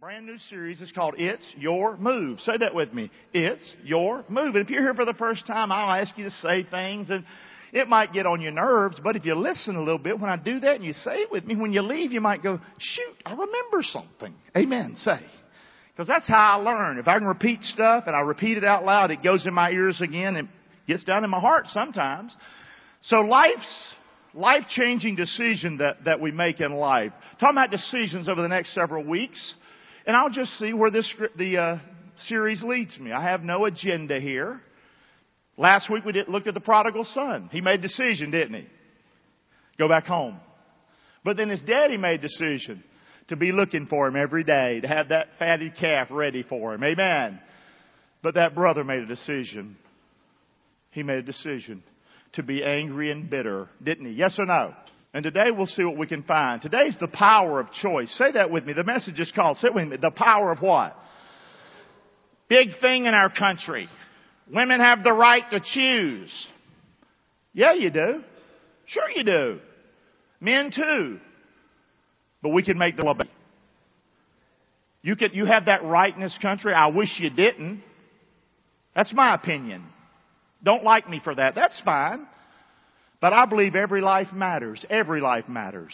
[0.00, 2.38] Brand new series is called It's Your Move.
[2.42, 3.10] Say that with me.
[3.34, 4.54] It's Your Move.
[4.54, 7.24] And if you're here for the first time, I'll ask you to say things and
[7.72, 10.36] it might get on your nerves, but if you listen a little bit when I
[10.36, 13.16] do that and you say it with me, when you leave, you might go, shoot,
[13.26, 14.36] I remember something.
[14.56, 14.94] Amen.
[14.98, 15.18] Say.
[15.90, 17.00] Because that's how I learn.
[17.00, 19.72] If I can repeat stuff and I repeat it out loud, it goes in my
[19.72, 20.48] ears again and
[20.86, 22.36] gets down in my heart sometimes.
[23.00, 23.94] So life's
[24.32, 27.10] life changing decision that, that we make in life.
[27.40, 29.56] Talking about decisions over the next several weeks.
[30.08, 31.78] And I'll just see where this the uh,
[32.16, 33.12] series leads me.
[33.12, 34.58] I have no agenda here.
[35.58, 37.50] Last week we did, looked at the prodigal son.
[37.52, 38.66] He made a decision, didn't he?
[39.78, 40.40] Go back home.
[41.24, 42.82] But then his daddy made a decision
[43.28, 46.82] to be looking for him every day, to have that fatted calf ready for him.
[46.82, 47.38] Amen.
[48.22, 49.76] But that brother made a decision.
[50.92, 51.82] He made a decision
[52.32, 54.12] to be angry and bitter, didn't he?
[54.12, 54.72] Yes or no?
[55.14, 56.60] And today we'll see what we can find.
[56.60, 58.10] Today's the power of choice.
[58.18, 58.74] Say that with me.
[58.74, 60.96] The message is called, say it with me, the power of what?
[62.48, 63.88] Big thing in our country.
[64.52, 66.48] Women have the right to choose.
[67.52, 68.22] Yeah, you do.
[68.86, 69.60] Sure you do.
[70.40, 71.18] Men too.
[72.42, 73.14] But we can make the law.
[75.02, 76.72] You could, you have that right in this country.
[76.72, 77.82] I wish you didn't.
[78.94, 79.84] That's my opinion.
[80.62, 81.54] Don't like me for that.
[81.54, 82.26] That's fine.
[83.20, 84.84] But I believe every life matters.
[84.88, 85.92] Every life matters.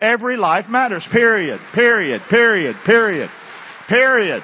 [0.00, 1.06] Every life matters.
[1.10, 1.58] Period.
[1.74, 2.20] Period.
[2.28, 2.76] Period.
[2.84, 3.30] Period.
[3.88, 4.42] Period.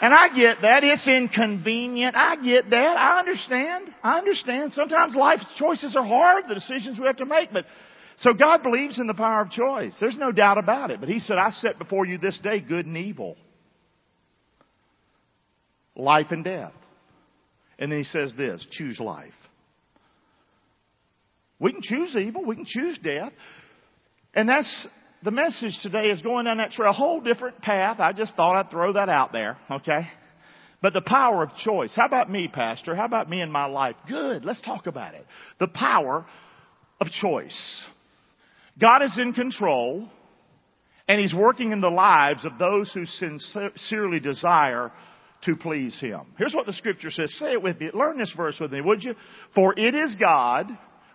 [0.00, 0.82] And I get that.
[0.82, 2.16] It's inconvenient.
[2.16, 2.96] I get that.
[2.96, 3.92] I understand.
[4.02, 4.72] I understand.
[4.72, 7.66] Sometimes life's choices are hard, the decisions we have to make, but
[8.20, 9.94] so God believes in the power of choice.
[9.98, 11.00] There's no doubt about it.
[11.00, 13.36] But He said, I set before you this day good and evil.
[15.96, 16.72] Life and death.
[17.78, 19.32] And then He says this, choose life.
[21.60, 22.44] We can choose evil.
[22.44, 23.32] We can choose death.
[24.34, 24.86] And that's
[25.22, 28.00] the message today is going down that trail, a whole different path.
[28.00, 30.08] I just thought I'd throw that out there, okay?
[30.82, 31.92] But the power of choice.
[31.94, 32.94] How about me, Pastor?
[32.94, 33.96] How about me in my life?
[34.08, 34.44] Good.
[34.44, 35.26] Let's talk about it.
[35.58, 36.24] The power
[37.00, 37.84] of choice.
[38.80, 40.08] God is in control
[41.06, 44.90] and He's working in the lives of those who sincerely desire
[45.42, 46.20] to please Him.
[46.38, 47.36] Here's what the scripture says.
[47.38, 47.90] Say it with me.
[47.92, 49.14] Learn this verse with me, would you?
[49.54, 50.70] For it is God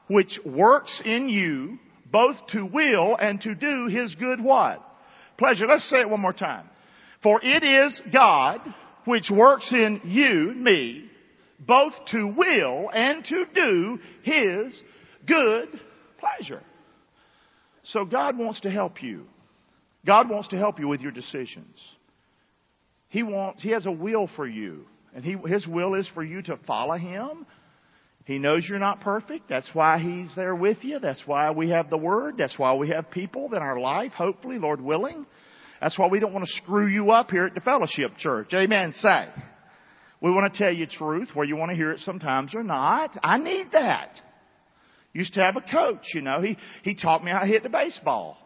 [0.07, 1.79] which works in you
[2.11, 4.81] both to will and to do his good what?
[5.37, 5.65] Pleasure.
[5.67, 6.69] Let's say it one more time.
[7.23, 8.61] For it is God
[9.05, 11.09] which works in you, me,
[11.59, 14.81] both to will and to do his
[15.27, 15.69] good
[16.19, 16.61] pleasure.
[17.83, 19.25] So God wants to help you.
[20.05, 21.77] God wants to help you with your decisions.
[23.09, 24.85] He wants, He has a will for you.
[25.13, 27.45] And he, His will is for you to follow Him
[28.25, 29.47] he knows you're not perfect.
[29.47, 30.99] That's why He's there with you.
[30.99, 32.35] That's why we have the Word.
[32.37, 35.27] That's why we have people in our life, hopefully, Lord willing.
[35.79, 38.51] That's why we don't want to screw you up here at the fellowship church.
[38.53, 38.93] Amen.
[38.93, 39.27] Say.
[40.21, 43.15] We want to tell you truth where you want to hear it sometimes or not.
[43.21, 44.09] I need that.
[45.13, 46.41] Used to have a coach, you know.
[46.41, 48.37] He, he taught me how to hit the baseball.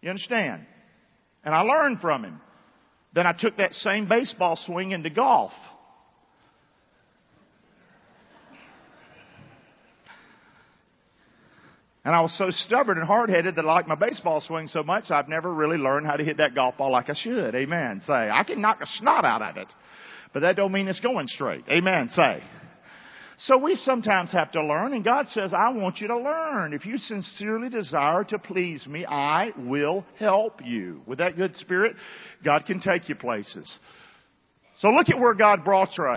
[0.00, 0.64] You understand?
[1.44, 2.40] And I learned from him.
[3.12, 5.52] Then I took that same baseball swing into golf.
[12.04, 15.10] And I was so stubborn and hard-headed that I liked my baseball swing so much
[15.10, 17.54] I've never really learned how to hit that golf ball like I should.
[17.54, 18.00] Amen.
[18.06, 19.68] Say, I can knock a snot out of it,
[20.32, 21.64] but that don't mean it's going straight.
[21.70, 22.08] Amen.
[22.14, 22.42] Say.
[23.36, 26.74] So we sometimes have to learn, and God says, I want you to learn.
[26.74, 31.00] If you sincerely desire to please me, I will help you.
[31.06, 31.96] With that good spirit,
[32.44, 33.78] God can take you places.
[34.80, 36.16] So look at where God brought you.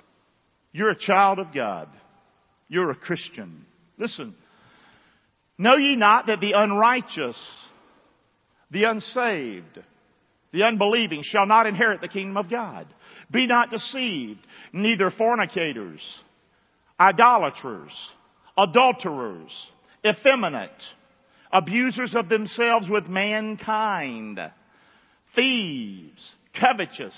[0.74, 1.88] You're a child of God.
[2.68, 3.66] You're a Christian.
[3.98, 4.36] Listen,
[5.58, 7.38] Know ye not that the unrighteous,
[8.72, 9.80] the unsaved,
[10.52, 12.88] the unbelieving shall not inherit the kingdom of God?
[13.32, 14.40] Be not deceived,
[14.72, 16.02] neither fornicators,
[17.00, 17.92] idolaters,
[18.58, 19.52] adulterers,
[20.06, 20.72] effeminate,
[21.52, 24.40] abusers of themselves with mankind,
[25.36, 27.14] thieves, covetous,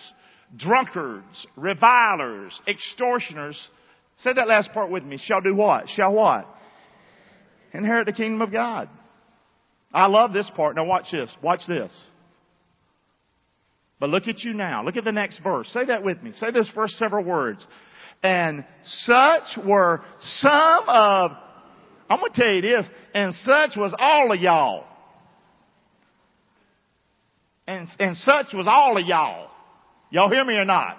[0.57, 3.69] drunkards, revilers, extortioners.
[4.17, 5.17] Say that last part with me.
[5.17, 5.89] Shall do what?
[5.89, 6.47] Shall what?
[7.75, 8.89] Inherit the kingdom of God.
[9.93, 10.75] I love this part.
[10.75, 11.33] Now watch this.
[11.41, 11.91] Watch this.
[13.99, 14.83] But look at you now.
[14.83, 15.69] Look at the next verse.
[15.73, 16.33] Say that with me.
[16.33, 17.65] Say those first several words.
[18.21, 21.31] And such were some of,
[22.09, 24.85] I'm going to tell you this, and such was all of y'all.
[27.67, 29.49] And, and such was all of y'all.
[30.09, 30.97] Y'all hear me or not?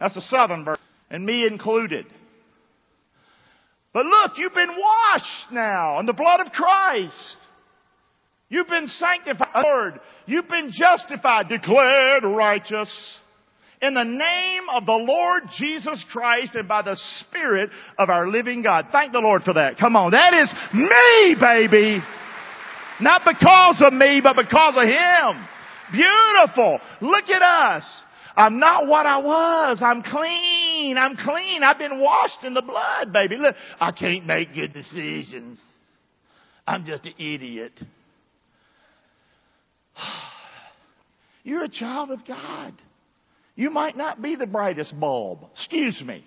[0.00, 0.78] That's a southern verse.
[1.10, 2.06] And me included.
[3.92, 7.36] But look, you've been washed now in the blood of Christ.
[8.48, 10.00] You've been sanctified.
[10.26, 13.18] You've been justified, declared righteous
[13.80, 18.62] in the name of the Lord Jesus Christ and by the Spirit of our living
[18.62, 18.86] God.
[18.90, 19.78] Thank the Lord for that.
[19.78, 20.10] Come on.
[20.10, 22.02] That is me, baby.
[23.00, 25.46] Not because of me, but because of Him.
[25.92, 26.80] Beautiful.
[27.00, 28.02] Look at us.
[28.38, 29.82] I'm not what I was.
[29.82, 30.96] I'm clean.
[30.96, 31.64] I'm clean.
[31.64, 33.36] I've been washed in the blood, baby.
[33.36, 35.58] Look, I can't make good decisions.
[36.64, 37.72] I'm just an idiot.
[41.42, 42.74] You're a child of God.
[43.56, 45.40] You might not be the brightest bulb.
[45.54, 46.24] Excuse me.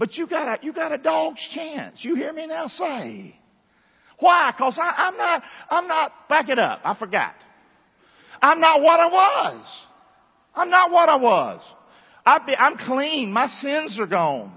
[0.00, 1.98] But you got a, you got a dog's chance.
[2.00, 3.36] You hear me now say.
[4.18, 4.52] Why?
[4.58, 6.80] Cause I'm not, I'm not, back it up.
[6.82, 7.34] I forgot.
[8.40, 9.86] I'm not what I was.
[10.54, 11.62] I'm not what I was.
[12.46, 13.32] Be, I'm clean.
[13.32, 14.52] My sins are gone.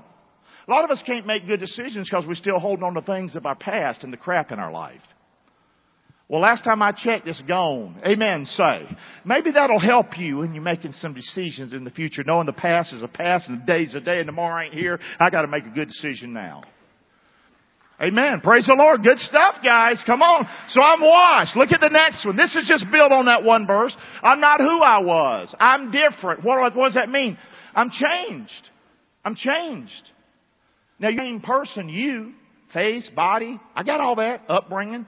[0.68, 3.36] A lot of us can't make good decisions because we're still holding on to things
[3.36, 5.02] of our past and the crap in our life.
[6.28, 8.02] Well, last time I checked, it's gone.
[8.04, 8.88] Amen, say.
[9.26, 12.94] Maybe that'll help you when you're making some decisions in the future, knowing the past
[12.94, 15.00] is a past and the day's a day and tomorrow ain't here.
[15.20, 16.64] I gotta make a good decision now.
[18.02, 18.42] Amen.
[18.42, 19.04] Praise the Lord.
[19.04, 20.04] Good stuff, guys.
[20.06, 20.48] Come on.
[20.68, 21.56] So I'm washed.
[21.56, 22.36] Look at the next one.
[22.36, 23.96] This is just built on that one verse.
[24.22, 25.56] I'm not who I was.
[25.60, 26.44] I'm different.
[26.44, 27.38] What, what does that mean?
[27.74, 28.70] I'm changed.
[29.24, 30.12] I'm changed.
[31.00, 32.34] Now, you're the same person, you,
[32.74, 33.60] face, body.
[33.76, 35.06] I got all that, upbringing.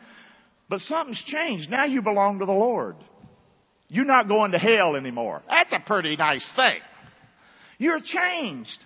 [0.70, 1.70] But something's changed.
[1.70, 2.96] Now you belong to the Lord.
[3.90, 5.42] You're not going to hell anymore.
[5.50, 6.80] That's a pretty nice thing.
[7.78, 8.78] You're changed.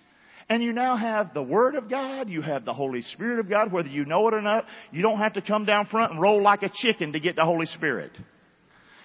[0.52, 3.72] And you now have the Word of God, you have the Holy Spirit of God,
[3.72, 4.66] whether you know it or not.
[4.92, 7.46] You don't have to come down front and roll like a chicken to get the
[7.46, 8.12] Holy Spirit.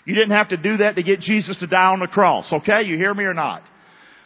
[0.04, 2.82] You didn't have to do that to get Jesus to die on the cross, okay?
[2.82, 3.62] You hear me or not?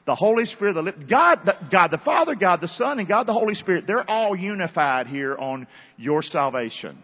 [0.07, 3.35] The Holy Spirit, the God, the, God the Father, God the Son, and God the
[3.35, 5.67] Holy Spirit, they're all unified here on
[5.99, 7.03] your salvation.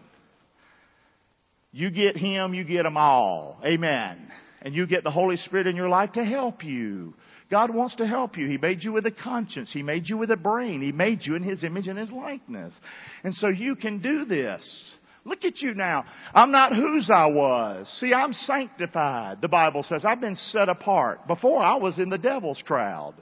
[1.71, 3.59] You get Him, you get them all.
[3.63, 4.31] Amen.
[4.63, 7.13] And you get the Holy Spirit in your life to help you.
[7.49, 8.47] God wants to help you.
[8.47, 9.71] He made you with a conscience.
[9.71, 10.81] He made you with a brain.
[10.81, 12.73] He made you in His image and His likeness.
[13.23, 14.93] And so you can do this.
[15.23, 16.05] Look at you now.
[16.33, 17.87] I'm not whose I was.
[17.99, 19.41] See, I'm sanctified.
[19.41, 21.27] The Bible says I've been set apart.
[21.27, 23.15] Before I was in the devil's crowd.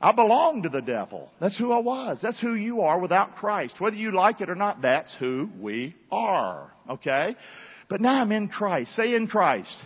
[0.00, 1.30] I belonged to the devil.
[1.40, 2.18] That's who I was.
[2.22, 3.80] That's who you are without Christ.
[3.80, 6.72] Whether you like it or not, that's who we are.
[6.88, 7.34] Okay?
[7.88, 8.94] But now I'm in Christ.
[8.94, 9.76] Say in Christ.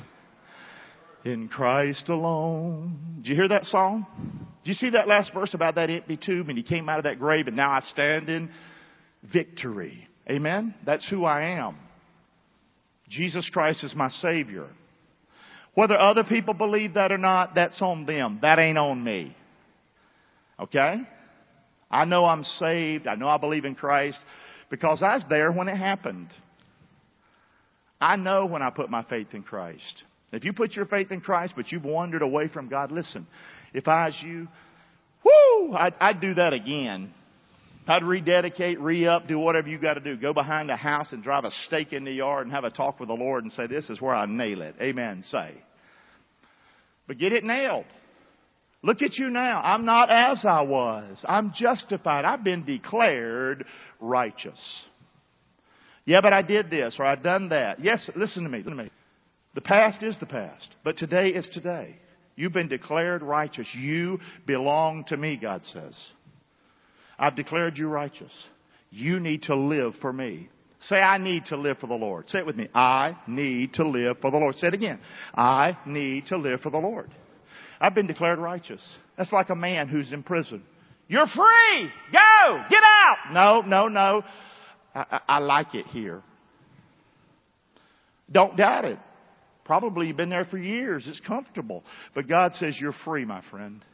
[1.24, 3.18] In Christ alone.
[3.18, 4.06] Did you hear that song?
[4.64, 7.04] Did you see that last verse about that empty tomb and he came out of
[7.04, 8.50] that grave and now I stand in
[9.32, 10.08] victory.
[10.28, 10.74] Amen?
[10.84, 11.76] That's who I am.
[13.08, 14.68] Jesus Christ is my Savior.
[15.74, 18.38] Whether other people believe that or not, that's on them.
[18.42, 19.36] That ain't on me.
[20.58, 20.96] Okay?
[21.90, 23.06] I know I'm saved.
[23.06, 24.18] I know I believe in Christ
[24.70, 26.28] because I was there when it happened.
[28.00, 30.04] I know when I put my faith in Christ.
[30.32, 33.26] If you put your faith in Christ, but you've wandered away from God, listen,
[33.74, 34.48] if I was you,
[35.24, 37.12] whoo, I'd, I'd do that again.
[37.86, 40.16] I'd rededicate, re-up, do whatever you got to do.
[40.16, 43.00] Go behind the house and drive a stake in the yard and have a talk
[43.00, 44.76] with the Lord and say, this is where I nail it.
[44.80, 45.24] Amen.
[45.28, 45.52] Say.
[47.08, 47.84] But get it nailed.
[48.82, 49.60] Look at you now.
[49.62, 51.24] I'm not as I was.
[51.28, 52.24] I'm justified.
[52.24, 53.64] I've been declared
[54.00, 54.84] righteous.
[56.04, 57.82] Yeah, but I did this or I've done that.
[57.82, 58.58] Yes, listen to me.
[58.58, 58.90] Listen to me.
[59.54, 61.96] The past is the past, but today is today.
[62.36, 63.68] You've been declared righteous.
[63.74, 65.94] You belong to me, God says.
[67.18, 68.32] I've declared you righteous.
[68.90, 70.48] You need to live for me.
[70.88, 72.28] Say, I need to live for the Lord.
[72.28, 72.68] Say it with me.
[72.74, 74.56] I need to live for the Lord.
[74.56, 74.98] Say it again.
[75.34, 77.10] I need to live for the Lord.
[77.80, 78.82] I've been declared righteous.
[79.16, 80.62] That's like a man who's in prison.
[81.08, 81.90] You're free!
[82.12, 82.64] Go!
[82.70, 83.32] Get out!
[83.32, 84.22] No, no, no.
[84.94, 86.22] I, I, like it here.
[88.30, 88.98] Don't doubt it.
[89.64, 91.04] Probably you've been there for years.
[91.06, 91.84] It's comfortable.
[92.14, 93.84] But God says, You're free, my friend.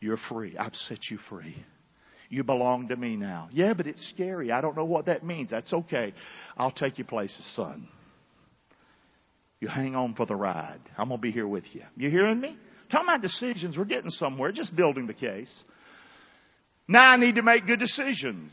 [0.00, 0.56] You're free.
[0.58, 1.56] I've set you free.
[2.28, 3.48] You belong to me now.
[3.52, 4.50] Yeah, but it's scary.
[4.50, 5.50] I don't know what that means.
[5.50, 6.12] That's okay.
[6.56, 7.88] I'll take you places, son.
[9.60, 10.80] You hang on for the ride.
[10.98, 11.82] I'm going to be here with you.
[11.96, 12.56] You hearing me?
[12.90, 13.78] Talking about decisions.
[13.78, 14.52] We're getting somewhere.
[14.52, 15.52] Just building the case.
[16.86, 18.52] Now I need to make good decisions.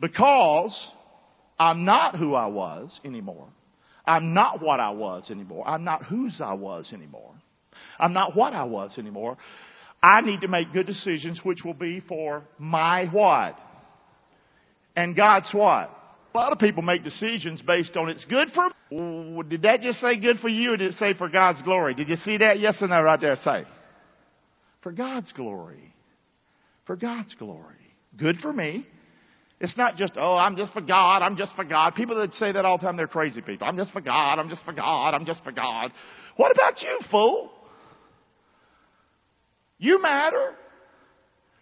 [0.00, 0.90] Because
[1.58, 3.48] I'm not who I was anymore.
[4.06, 5.66] I'm not what I was anymore.
[5.66, 7.34] I'm not whose I was anymore.
[7.98, 9.36] I'm not what I was anymore.
[10.02, 13.58] I need to make good decisions which will be for my what?
[14.94, 15.90] And God's what?
[16.34, 20.18] A lot of people make decisions based on it's good for, did that just say
[20.18, 21.94] good for you or did it say for God's glory?
[21.94, 22.58] Did you see that?
[22.58, 23.64] Yes or no right there say?
[24.82, 25.94] For God's glory.
[26.86, 27.76] For God's glory.
[28.18, 28.86] Good for me.
[29.64, 31.94] It's not just, oh, I'm just for God, I'm just for God.
[31.94, 33.66] People that say that all the time, they're crazy people.
[33.66, 35.90] I'm just for God, I'm just for God, I'm just for God.
[36.36, 37.50] What about you, fool?
[39.78, 40.54] You matter.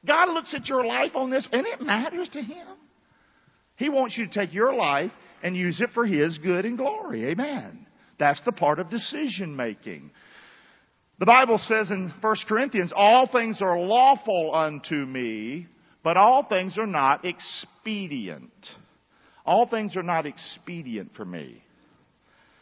[0.04, 2.66] God looks at your life on this and it matters to Him.
[3.76, 7.26] He wants you to take your life and use it for His good and glory.
[7.26, 7.86] Amen.
[8.18, 10.10] That's the part of decision making.
[11.20, 15.68] The Bible says in 1 Corinthians, all things are lawful unto me,
[16.04, 18.52] but all things are not expedient.
[19.44, 21.62] All things are not expedient for me.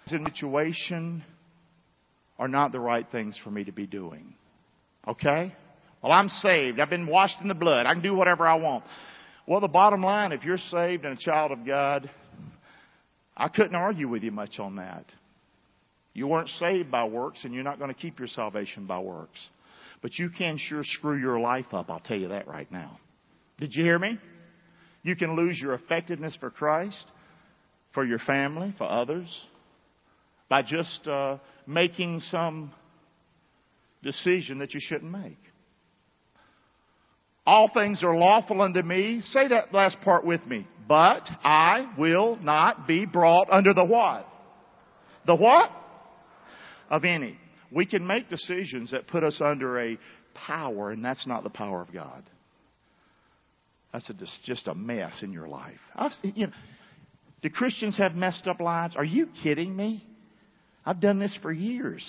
[0.07, 1.23] Situation
[2.39, 4.35] are not the right things for me to be doing.
[5.07, 5.55] Okay?
[6.03, 6.81] Well, I'm saved.
[6.81, 7.87] I've been washed in the blood.
[7.87, 8.85] I can do whatever I want.
[9.47, 12.09] Well, the bottom line, if you're saved and a child of God,
[13.37, 15.05] I couldn't argue with you much on that.
[16.13, 19.39] You weren't saved by works, and you're not going to keep your salvation by works.
[20.03, 22.99] But you can sure screw your life up, I'll tell you that right now.
[23.61, 24.19] Did you hear me?
[25.03, 27.05] You can lose your effectiveness for Christ,
[27.93, 29.29] for your family, for others,
[30.49, 31.37] by just uh,
[31.67, 32.73] making some
[34.03, 35.39] decision that you shouldn't make.
[37.47, 39.21] All things are lawful unto me.
[39.23, 40.67] Say that last part with me.
[40.89, 44.27] But I will not be brought under the what?
[45.27, 45.71] The what?
[46.91, 47.37] Of any.
[47.71, 49.99] We can make decisions that put us under a
[50.35, 52.25] power, and that's not the power of God.
[53.93, 55.81] That's a, just a mess in your life.
[55.95, 56.53] I've, you know,
[57.43, 58.97] do Christians have messed up lives?
[58.97, 60.07] Are you kidding me?
[60.85, 62.05] I've done this for years.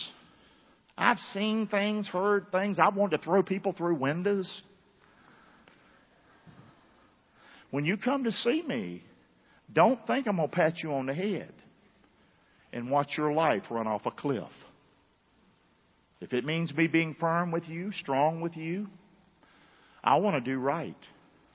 [0.98, 2.78] I've seen things, heard things.
[2.80, 4.62] I wanted to throw people through windows.
[7.72, 9.04] When you come to see me,
[9.74, 11.54] don't think I'm going to pat you on the head
[12.74, 14.44] and watch your life run off a cliff.
[16.20, 18.88] If it means me being firm with you, strong with you,
[20.04, 20.96] I want to do right.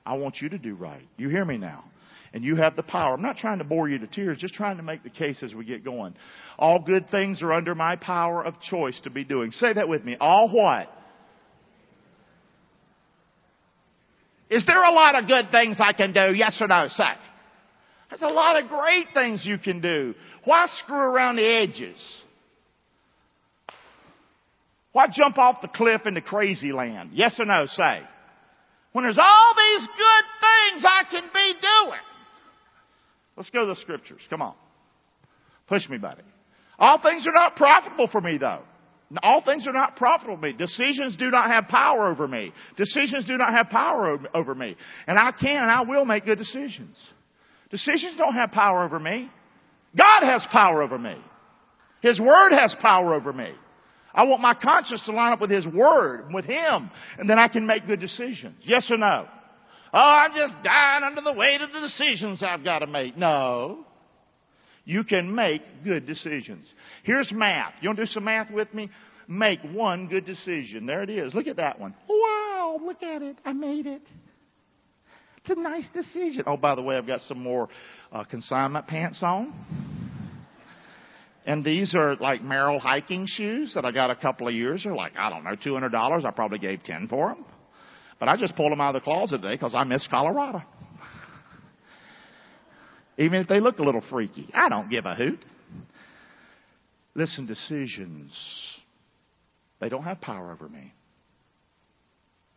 [0.07, 1.05] I want you to do right.
[1.17, 1.83] You hear me now?
[2.33, 3.13] And you have the power.
[3.13, 5.53] I'm not trying to bore you to tears, just trying to make the case as
[5.53, 6.15] we get going.
[6.57, 9.51] All good things are under my power of choice to be doing.
[9.51, 10.15] Say that with me.
[10.19, 10.89] All what?
[14.49, 16.33] Is there a lot of good things I can do?
[16.33, 16.87] Yes or no?
[16.89, 17.03] Say.
[18.09, 20.13] There's a lot of great things you can do.
[20.45, 22.21] Why screw around the edges?
[24.93, 27.09] Why jump off the cliff into crazy land?
[27.11, 27.65] Yes or no?
[27.65, 28.03] Say.
[28.93, 31.99] When there's all these good things I can be doing.
[33.35, 34.21] Let's go to the scriptures.
[34.29, 34.55] Come on.
[35.67, 36.23] Push me, buddy.
[36.79, 38.61] All things are not profitable for me though.
[39.23, 40.53] All things are not profitable to me.
[40.53, 42.51] Decisions do not have power over me.
[42.75, 44.75] Decisions do not have power over me.
[45.07, 46.97] And I can and I will make good decisions.
[47.69, 49.29] Decisions don't have power over me.
[49.95, 51.15] God has power over me.
[52.01, 53.51] His Word has power over me.
[54.17, 57.47] I want my conscience to line up with His Word, with Him, and then I
[57.47, 58.55] can make good decisions.
[58.63, 59.27] Yes or no?
[59.93, 63.15] Oh, I'm just dying under the weight of the decisions I've got to make.
[63.15, 63.85] No.
[64.85, 66.67] You can make good decisions.
[67.03, 67.73] Here's math.
[67.81, 68.89] You want to do some math with me?
[69.27, 70.87] Make one good decision.
[70.87, 71.35] There it is.
[71.35, 71.93] Look at that one.
[72.09, 73.37] Wow, look at it.
[73.45, 74.01] I made it.
[75.45, 76.43] It's a nice decision.
[76.47, 77.69] Oh, by the way, I've got some more
[78.11, 79.53] uh, consignment pants on.
[81.47, 84.83] And these are like Merrell hiking shoes that I got a couple of years.
[84.83, 86.25] They're like, I don't know, $200.
[86.25, 87.45] I probably gave 10 for them.
[88.19, 90.61] But I just pulled them out of the closet today because I miss Colorado.
[93.17, 94.49] Even if they look a little freaky.
[94.53, 95.39] I don't give a hoot.
[97.15, 98.31] Listen, decisions,
[99.79, 100.93] they don't have power over me.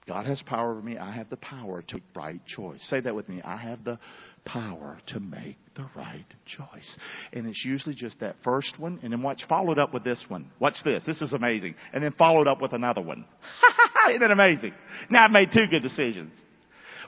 [0.06, 0.98] God has power over me.
[0.98, 2.84] I have the power to make the right choice.
[2.88, 3.42] Say that with me.
[3.42, 3.98] I have the
[4.44, 6.96] power to make the right choice.
[7.32, 10.50] And it's usually just that first one, and then watch, followed up with this one.
[10.58, 11.04] Watch this.
[11.06, 11.74] This is amazing.
[11.92, 13.24] And then followed up with another one.
[14.10, 14.72] Isn't it amazing?
[15.10, 16.32] Now I've made two good decisions.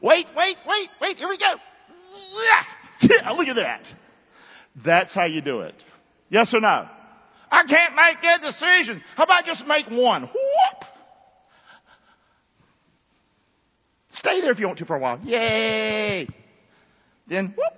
[0.03, 1.55] Wait, wait, wait, wait, here we go.
[3.37, 3.83] Look at that.
[4.85, 5.75] That's how you do it.
[6.29, 6.89] Yes or no?
[7.51, 9.03] I can't make good decisions.
[9.17, 10.23] How about just make one?
[10.23, 10.33] Whoop!
[14.23, 15.19] Stay there if you want to for a while.
[15.25, 16.29] Yay!
[17.29, 17.73] Then whoop!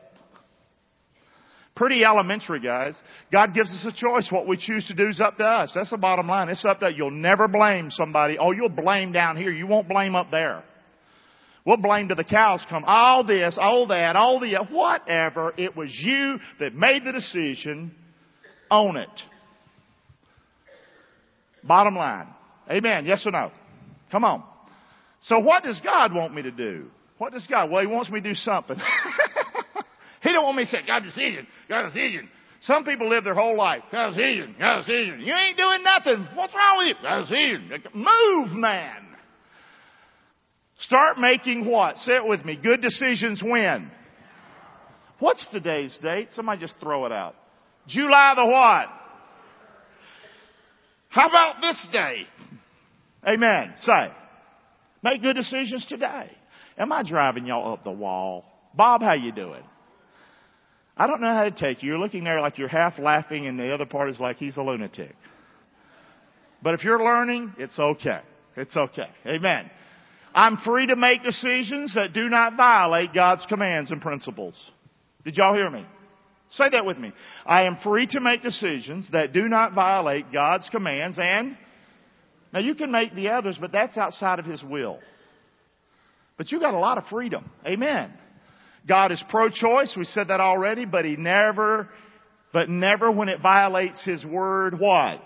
[1.75, 2.95] Pretty elementary, guys.
[3.33, 4.29] God gives us a choice.
[4.31, 5.73] What we choose to do is up to us.
[5.75, 6.51] That's the bottom line.
[6.51, 8.37] It's up to You'll never blame somebody.
[8.39, 9.51] Oh, you'll blame down here.
[9.51, 10.63] You won't blame up there.
[11.65, 12.85] We'll blame to the cows come.
[12.87, 15.55] All this, all that, all the, whatever.
[15.57, 17.95] It was you that made the decision.
[18.71, 19.09] Own it.
[21.65, 22.29] Bottom line.
[22.71, 23.07] Amen.
[23.07, 23.51] Yes or no?
[24.13, 24.45] Come on.
[25.25, 26.87] So what does God want me to do?
[27.19, 27.71] What does God?
[27.71, 28.77] Well, He wants me to do something.
[30.23, 32.29] he don't want me to say, got decision, got a decision.
[32.61, 33.83] Some people live their whole life.
[33.93, 35.21] Got a decision, got a decision.
[35.21, 36.27] You ain't doing nothing.
[36.35, 37.03] What's wrong with you?
[37.03, 37.71] Got a decision.
[37.95, 39.05] Move, man.
[40.79, 41.99] Start making what?
[41.99, 42.59] Say it with me.
[42.63, 43.91] Good decisions when?
[45.19, 46.29] What's today's date?
[46.33, 47.35] Somebody just throw it out.
[47.87, 48.89] July the what?
[51.09, 52.27] How about this day?
[53.27, 53.75] Amen.
[53.81, 54.11] Say.
[55.05, 56.31] Make good decisions today.
[56.79, 58.47] Am I driving y'all up the wall?
[58.75, 59.63] Bob, how you doing?
[60.97, 61.91] I don't know how to take you.
[61.91, 64.63] You're looking there like you're half laughing and the other part is like he's a
[64.63, 65.15] lunatic.
[66.63, 68.21] But if you're learning, it's okay.
[68.57, 69.09] It's okay.
[69.27, 69.71] Amen.
[70.35, 74.55] I'm free to make decisions that do not violate God's commands and principles.
[75.23, 75.85] Did y'all hear me?
[76.51, 77.13] Say that with me.
[77.45, 81.59] I am free to make decisions that do not violate God's commands and
[82.55, 85.01] now you can make the others, but that's outside of His will.
[86.39, 87.51] But you got a lot of freedom.
[87.67, 88.13] Amen.
[88.87, 89.95] God is pro-choice.
[89.97, 91.89] We said that already, but He never,
[92.53, 95.21] but never when it violates His word, what?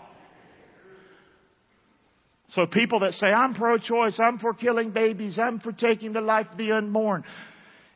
[2.52, 6.46] So people that say, I'm pro-choice, I'm for killing babies, I'm for taking the life
[6.50, 7.24] of the unborn,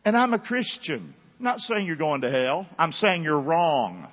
[0.04, 1.14] and I'm a Christian.
[1.38, 2.66] I'm not saying you're going to hell.
[2.78, 4.08] I'm saying you're wrong.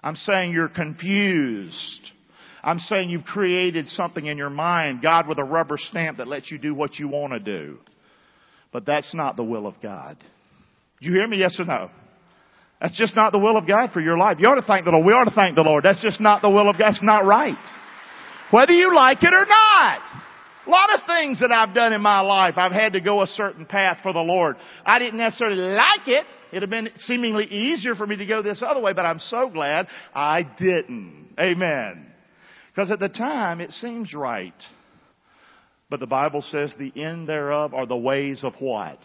[0.00, 2.12] I'm saying you're confused.
[2.62, 6.50] I'm saying you've created something in your mind, God with a rubber stamp that lets
[6.50, 7.78] you do what you want to do.
[8.72, 10.16] But that's not the will of God.
[11.00, 11.38] Do you hear me?
[11.38, 11.90] Yes or no?
[12.80, 14.38] That's just not the will of God for your life.
[14.38, 15.04] You ought to thank the Lord.
[15.04, 15.84] We ought to thank the Lord.
[15.84, 16.86] That's just not the will of God.
[16.86, 17.56] That's not right.
[18.50, 20.00] Whether you like it or not.
[20.66, 23.26] A lot of things that I've done in my life, I've had to go a
[23.26, 24.56] certain path for the Lord.
[24.84, 26.26] I didn't necessarily like it.
[26.52, 29.48] It'd have been seemingly easier for me to go this other way, but I'm so
[29.48, 31.34] glad I didn't.
[31.40, 32.09] Amen.
[32.70, 34.54] Because at the time it seems right.
[35.88, 38.98] But the Bible says the end thereof are the ways of what?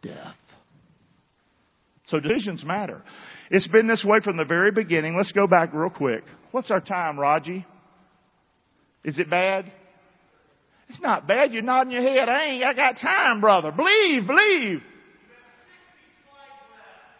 [0.00, 0.36] Death.
[2.06, 3.02] So decisions matter.
[3.50, 5.16] It's been this way from the very beginning.
[5.16, 6.22] Let's go back real quick.
[6.52, 7.66] What's our time, Raji?
[9.04, 9.70] Is it bad?
[10.88, 11.52] It's not bad.
[11.52, 12.28] You're nodding your head.
[12.28, 13.72] I ain't I got time, brother.
[13.72, 14.82] Believe, believe.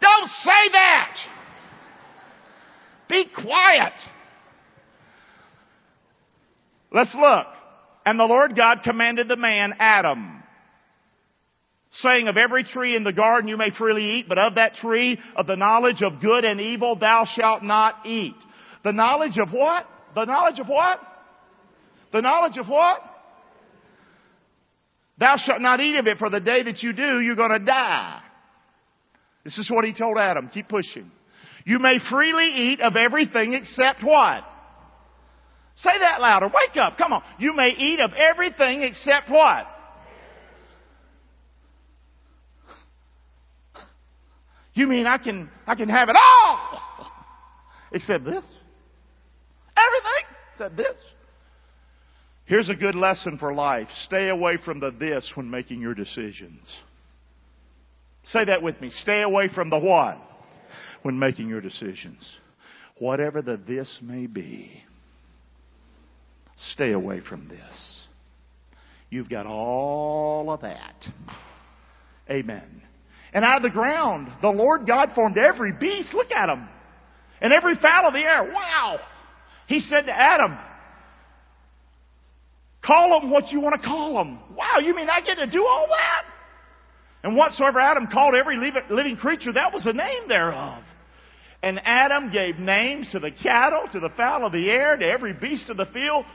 [0.01, 1.17] Don't say that.
[3.09, 3.93] Be quiet.
[6.91, 7.47] Let's look.
[8.05, 10.43] And the Lord God commanded the man, Adam,
[11.91, 15.19] saying, Of every tree in the garden you may freely eat, but of that tree
[15.35, 18.35] of the knowledge of good and evil thou shalt not eat.
[18.83, 19.85] The knowledge of what?
[20.15, 20.99] The knowledge of what?
[22.11, 23.01] The knowledge of what?
[25.19, 27.59] Thou shalt not eat of it, for the day that you do, you're going to
[27.59, 28.21] die.
[29.43, 30.49] This is what he told Adam.
[30.51, 31.11] Keep pushing.
[31.65, 34.43] You may freely eat of everything except what?
[35.81, 36.47] Say that louder.
[36.47, 36.97] Wake up.
[36.97, 37.23] Come on.
[37.37, 39.65] You may eat of everything except what?
[44.73, 46.81] You mean I can, I can have it all?
[47.91, 48.43] Except this?
[49.75, 50.97] Everything except this?
[52.45, 53.87] Here's a good lesson for life.
[54.05, 56.73] Stay away from the this when making your decisions.
[58.25, 58.89] Say that with me.
[58.89, 60.17] Stay away from the what
[61.03, 62.21] when making your decisions.
[62.99, 64.83] Whatever the this may be.
[66.73, 68.05] Stay away from this.
[69.09, 71.07] You've got all of that.
[72.29, 72.81] Amen.
[73.33, 76.13] And out of the ground, the Lord God formed every beast.
[76.13, 76.67] Look at them.
[77.41, 78.51] And every fowl of the air.
[78.53, 78.99] Wow.
[79.67, 80.57] He said to Adam,
[82.85, 84.39] call them what you want to call them.
[84.55, 86.25] Wow, you mean I get to do all that?
[87.23, 88.57] And whatsoever Adam called every
[88.89, 90.83] living creature, that was the name thereof.
[91.61, 95.33] And Adam gave names to the cattle, to the fowl of the air, to every
[95.33, 96.25] beast of the field.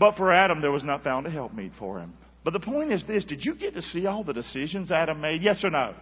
[0.00, 2.14] But for Adam, there was not found a helpmeet for him.
[2.42, 5.42] But the point is this did you get to see all the decisions Adam made?
[5.42, 5.94] Yes or no?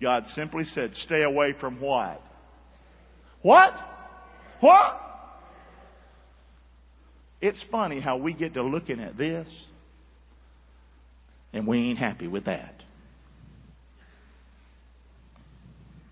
[0.00, 2.22] God simply said, stay away from what?
[3.42, 3.72] What?
[4.60, 5.00] What?
[7.40, 9.48] It's funny how we get to looking at this
[11.52, 12.74] and we ain't happy with that.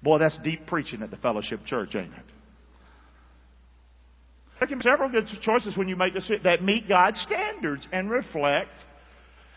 [0.02, 2.37] Boy, that's deep preaching at the fellowship church, ain't it?
[4.58, 8.10] There can be several good choices when you make decisions that meet God's standards and
[8.10, 8.72] reflect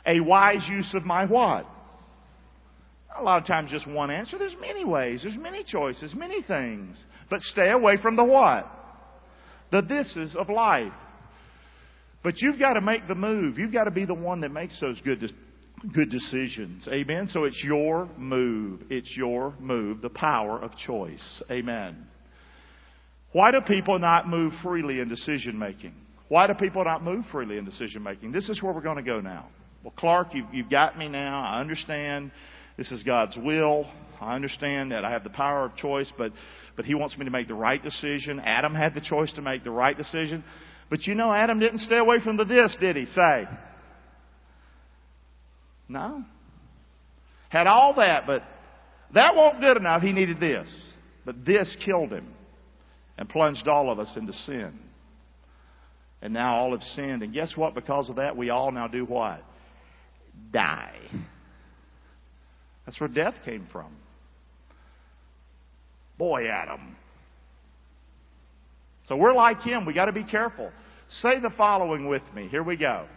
[0.05, 1.65] a wise use of my what?
[3.17, 4.37] A lot of times just one answer.
[4.37, 5.23] There's many ways.
[5.23, 7.03] There's many choices, many things.
[7.29, 8.69] But stay away from the what?
[9.71, 10.93] The thises of life.
[12.23, 13.57] But you've got to make the move.
[13.57, 15.33] You've got to be the one that makes those good,
[15.93, 16.87] good decisions.
[16.87, 17.27] Amen.
[17.27, 18.83] So it's your move.
[18.89, 20.01] It's your move.
[20.01, 21.43] The power of choice.
[21.49, 22.07] Amen.
[23.33, 25.93] Why do people not move freely in decision making?
[26.27, 28.31] Why do people not move freely in decision making?
[28.31, 29.47] This is where we're going to go now.
[29.83, 31.41] Well, Clark, you've, you've got me now.
[31.41, 32.31] I understand
[32.77, 33.89] this is God's will.
[34.19, 36.31] I understand that I have the power of choice, but,
[36.75, 38.39] but He wants me to make the right decision.
[38.39, 40.43] Adam had the choice to make the right decision.
[40.89, 43.05] But you know, Adam didn't stay away from the this, did he?
[43.05, 43.47] Say.
[45.87, 46.23] No.
[47.49, 48.43] Had all that, but
[49.13, 50.01] that wasn't good enough.
[50.01, 50.73] He needed this.
[51.25, 52.27] But this killed him
[53.17, 54.79] and plunged all of us into sin.
[56.21, 57.23] And now all have sinned.
[57.23, 57.73] And guess what?
[57.73, 59.43] Because of that, we all now do what?
[60.53, 60.99] Die.
[62.85, 63.95] That's where death came from.
[66.17, 66.95] Boy, Adam.
[69.05, 69.85] So we're like him.
[69.85, 70.71] We got to be careful.
[71.09, 72.47] Say the following with me.
[72.47, 73.07] Here we go.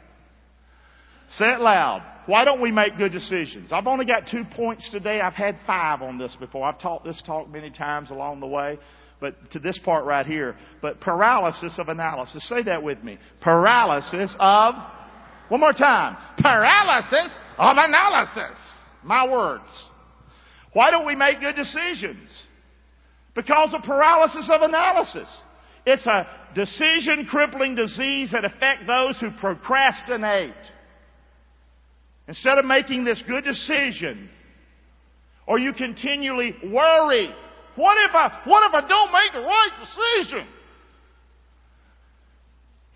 [1.28, 2.02] Say it loud.
[2.26, 3.72] Why don't we make good decisions?
[3.72, 5.20] I've only got two points today.
[5.20, 6.66] I've had five on this before.
[6.66, 8.78] I've taught this talk many times along the way,
[9.24, 10.54] but to this part right here.
[10.82, 12.46] But paralysis of analysis.
[12.46, 13.18] Say that with me.
[13.40, 14.74] Paralysis of,
[15.48, 16.18] one more time.
[16.36, 18.58] Paralysis of analysis.
[19.02, 19.88] My words.
[20.74, 22.28] Why don't we make good decisions?
[23.34, 25.40] Because of paralysis of analysis.
[25.86, 30.52] It's a decision crippling disease that affects those who procrastinate.
[32.28, 34.28] Instead of making this good decision,
[35.46, 37.34] or you continually worry,
[37.76, 40.46] what if I, what if I don't make the right decision?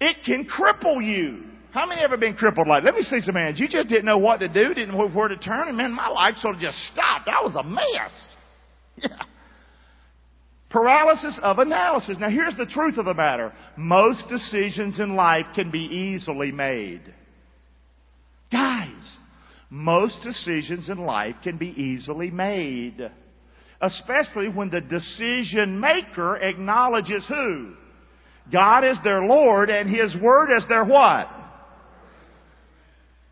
[0.00, 1.44] It can cripple you.
[1.72, 2.84] How many ever been crippled like?
[2.84, 3.60] Let me see some hands.
[3.60, 6.08] You just didn't know what to do, didn't know where to turn, and man, my
[6.08, 7.28] life sort of just stopped.
[7.28, 8.36] I was a mess.
[9.00, 9.22] Yeah.
[10.70, 12.18] Paralysis of analysis.
[12.18, 13.52] Now here's the truth of the matter.
[13.76, 17.14] Most decisions in life can be easily made.
[18.52, 19.18] Guys,
[19.70, 23.10] most decisions in life can be easily made.
[23.80, 27.74] Especially when the decision maker acknowledges who?
[28.52, 31.28] God is their Lord and His Word is their what?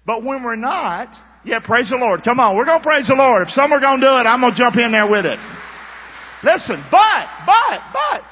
[0.04, 1.08] But when we're not,
[1.44, 2.22] yeah, praise the Lord.
[2.22, 3.42] Come on, we're gonna praise the Lord.
[3.42, 5.38] If some are gonna do it, I'm gonna jump in there with it.
[6.44, 8.22] Listen, but, but, but,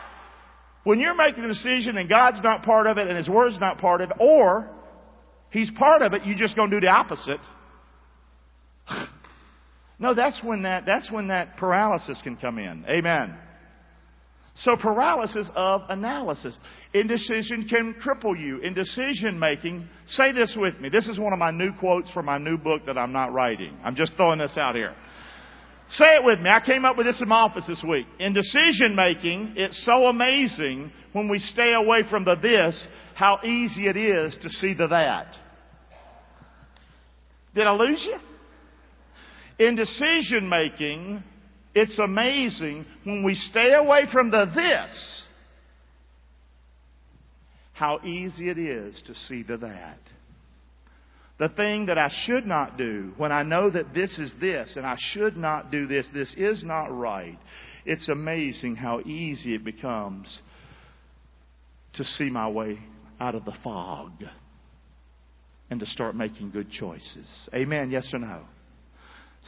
[0.85, 3.79] when you're making a decision and God's not part of it and His Word's not
[3.79, 4.71] part of it, or
[5.51, 7.41] He's part of it, you're just gonna do the opposite.
[9.99, 12.85] No, that's when that, that's when that paralysis can come in.
[12.89, 13.35] Amen.
[14.57, 16.57] So paralysis of analysis.
[16.93, 18.59] Indecision can cripple you.
[18.61, 20.89] In decision making, say this with me.
[20.89, 23.77] This is one of my new quotes for my new book that I'm not writing.
[23.83, 24.95] I'm just throwing this out here.
[25.89, 26.51] Say it with me.
[26.51, 28.07] I came up with this in my office this week.
[28.19, 33.89] In decision making, it's so amazing when we stay away from the this, how easy
[33.89, 35.37] it is to see the that.
[37.55, 38.19] Did I lose you?
[39.59, 41.23] In decision making,
[41.75, 45.25] it's amazing when we stay away from the this,
[47.73, 49.99] how easy it is to see the that.
[51.37, 54.87] The thing that I should not do when I know that this is this and
[54.87, 57.39] I should not do this, this is not right.
[57.85, 60.41] It's amazing how easy it becomes
[61.95, 62.79] to see my way
[63.19, 64.13] out of the fog
[65.71, 67.49] and to start making good choices.
[67.53, 67.91] Amen.
[67.91, 68.43] Yes or no?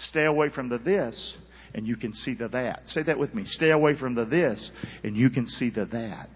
[0.05, 1.37] Stay away from the this
[1.75, 2.83] and you can see the that.
[2.87, 3.45] Say that with me.
[3.45, 4.71] Stay away from the this
[5.05, 6.31] and you can see the that.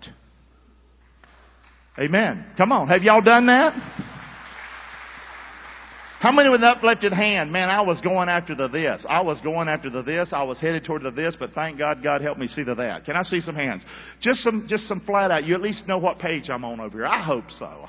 [1.98, 2.46] Amen.
[2.56, 2.88] Come on.
[2.88, 3.74] Have y'all done that?
[6.20, 7.50] How many with an uplifted hand?
[7.50, 9.06] Man, I was going after the this.
[9.08, 10.34] I was going after the this.
[10.34, 13.06] I was headed toward the this, but thank God God helped me see the that.
[13.06, 13.84] Can I see some hands?
[14.20, 15.44] Just some, just some flat out.
[15.44, 17.06] You at least know what page I'm on over here.
[17.06, 17.86] I hope so.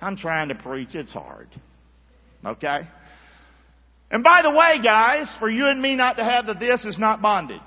[0.00, 0.94] I'm trying to preach.
[0.94, 1.48] It's hard.
[2.42, 2.88] Okay?
[4.10, 6.98] And by the way, guys, for you and me not to have the this is
[6.98, 7.60] not bondage.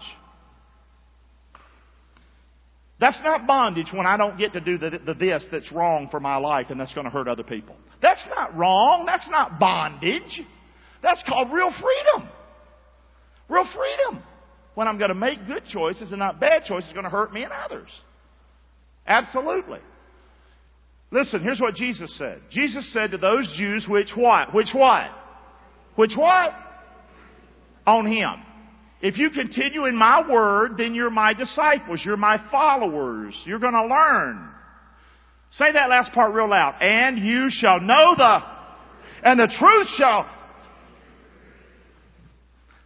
[3.00, 6.20] That's not bondage when I don't get to do the, the this that's wrong for
[6.20, 7.76] my life and that's going to hurt other people.
[8.02, 9.06] That's not wrong.
[9.06, 10.42] That's not bondage.
[11.02, 12.30] That's called real freedom.
[13.50, 14.24] Real freedom.
[14.76, 17.44] When I'm going to make good choices and not bad choices going to hurt me
[17.44, 17.90] and others.
[19.06, 19.80] Absolutely.
[21.10, 22.42] Listen, here's what Jesus said.
[22.52, 24.54] Jesus said to those Jews which what?
[24.54, 25.10] Which what?
[25.96, 26.52] Which what?
[27.86, 28.44] On Him.
[29.02, 32.02] If you continue in my word, then you're my disciples.
[32.06, 33.36] You're my followers.
[33.46, 34.50] You're going to learn.
[35.52, 36.76] Say that last part real loud.
[36.82, 38.40] And you shall know the,
[39.24, 40.30] and the truth shall.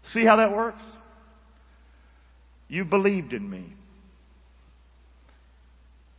[0.06, 0.84] See how that works?
[2.68, 3.74] You believed in me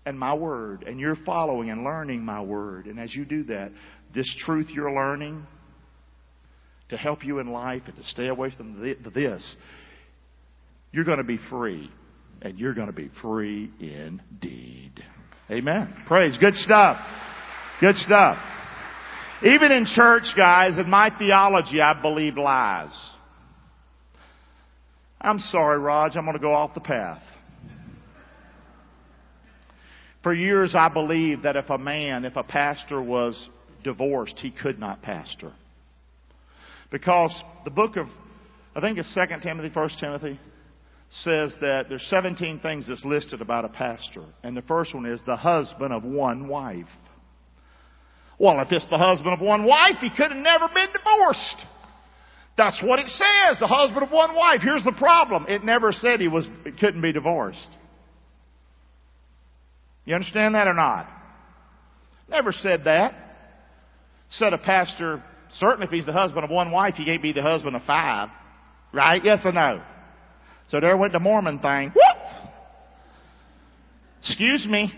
[0.05, 2.87] and my word, and you're following and learning my word.
[2.87, 3.73] And as you do that,
[4.15, 5.45] this truth you're learning
[6.89, 8.81] to help you in life and to stay away from
[9.15, 9.57] this,
[10.93, 11.91] you're going to be free.
[12.43, 14.93] And you're going to be free indeed.
[15.51, 15.95] Amen.
[16.07, 16.37] Praise.
[16.39, 16.99] Good stuff.
[17.81, 18.37] Good stuff.
[19.43, 23.11] Even in church, guys, in my theology, I believe lies.
[25.21, 27.23] I'm sorry, Raj, I'm going to go off the path.
[30.23, 33.49] For years, I believed that if a man, if a pastor was
[33.83, 35.53] divorced, he could not pastor.
[36.91, 38.07] Because the book of
[38.77, 40.39] I think it's 2 Timothy, 1 Timothy,
[41.09, 44.25] says that there's 17 things that's listed about a pastor.
[44.43, 46.85] And the first one is the husband of one wife.
[48.39, 51.65] Well, if it's the husband of one wife, he could have never been divorced.
[52.59, 54.61] That's what it says, the husband of one wife.
[54.63, 55.47] Here's the problem.
[55.49, 57.71] It never said he was, it couldn't be divorced.
[60.05, 61.09] You understand that or not?
[62.29, 63.15] Never said that.
[64.31, 65.23] Said a pastor,
[65.59, 68.29] certainly if he's the husband of one wife, he can't be the husband of five.
[68.93, 69.23] Right?
[69.25, 69.83] Yes or no?
[70.69, 71.93] So there went the Mormon thing.
[71.95, 72.51] Whoop!
[74.21, 74.93] Excuse me.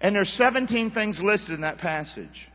[0.00, 2.48] And there's 17 things listed in that passage.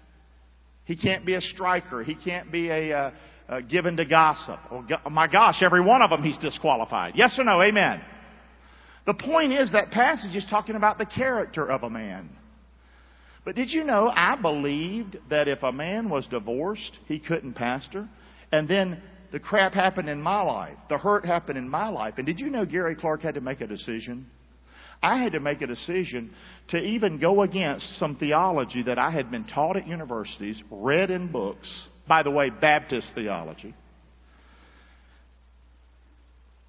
[0.85, 2.03] He can't be a striker.
[2.03, 3.11] He can't be a, uh,
[3.49, 4.59] uh, given to gossip.
[4.71, 7.13] Oh, my gosh, every one of them he's disqualified.
[7.15, 7.61] Yes or no?
[7.61, 8.01] Amen.
[9.05, 12.29] The point is that passage is talking about the character of a man.
[13.43, 18.07] But did you know I believed that if a man was divorced, he couldn't pastor?
[18.51, 19.01] And then
[19.31, 20.77] the crap happened in my life.
[20.89, 22.15] The hurt happened in my life.
[22.17, 24.27] And did you know Gary Clark had to make a decision?
[25.01, 26.31] I had to make a decision
[26.69, 31.31] to even go against some theology that I had been taught at universities, read in
[31.31, 31.87] books.
[32.07, 33.73] By the way, Baptist theology.